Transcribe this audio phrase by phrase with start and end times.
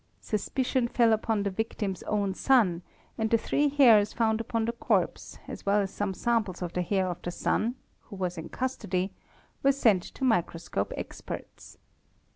[0.19, 2.81] Suspicion fell upon the victim's own son
[3.19, 6.81] and the three hairs found upon the corpse as well as some samples— of the
[6.81, 7.75] hair of the son
[8.05, 9.13] (who was in custody)
[9.61, 11.77] were sent to microscope experts.